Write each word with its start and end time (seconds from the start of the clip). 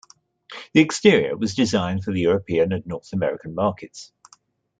The 0.73 0.79
exterior 0.81 1.37
was 1.37 1.53
designed 1.53 2.03
for 2.03 2.11
the 2.11 2.21
European 2.21 2.71
and 2.71 2.83
North 2.87 3.13
American 3.13 3.53
markets. 3.53 4.11